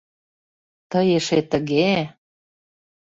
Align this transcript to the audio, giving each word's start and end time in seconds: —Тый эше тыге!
—Тый 0.91 1.07
эше 1.17 1.39
тыге! 1.51 1.91